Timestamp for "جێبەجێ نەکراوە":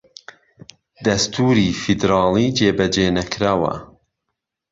2.57-3.73